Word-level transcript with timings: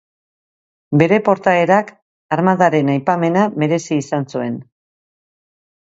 Bere 1.01 1.19
portaerak 1.27 1.93
armadaren 2.39 2.91
aipamena 2.97 3.47
merezi 3.65 4.03
izan 4.07 4.29
zuen. 4.35 4.61